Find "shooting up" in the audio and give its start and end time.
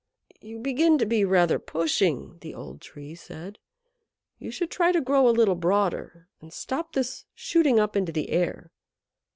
7.35-7.95